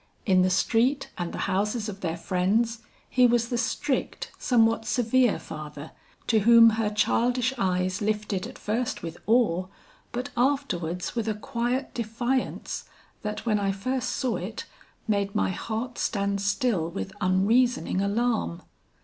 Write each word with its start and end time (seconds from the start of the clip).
In 0.25 0.41
the 0.41 0.49
street 0.49 1.11
and 1.15 1.31
the 1.31 1.37
houses 1.45 1.87
of 1.87 2.01
their 2.01 2.17
friends, 2.17 2.79
he 3.07 3.27
was 3.27 3.49
the 3.49 3.57
strict, 3.59 4.31
somewhat 4.39 4.87
severe 4.87 5.37
father, 5.37 5.91
to 6.25 6.39
whom 6.39 6.71
her 6.71 6.89
childish 6.89 7.53
eyes 7.59 8.01
lifted 8.01 8.47
at 8.47 8.57
first 8.57 9.03
with 9.03 9.19
awe, 9.27 9.67
but 10.11 10.31
afterwards 10.35 11.15
with 11.15 11.27
a 11.27 11.35
quiet 11.35 11.93
defiance, 11.93 12.85
that 13.21 13.45
when 13.45 13.59
I 13.59 13.71
first 13.71 14.09
saw 14.13 14.37
it, 14.37 14.65
made 15.07 15.35
my 15.35 15.51
heart 15.51 15.99
stand 15.99 16.41
still 16.41 16.89
with 16.89 17.13
unreasoning 17.21 18.01
alarm. 18.01 18.63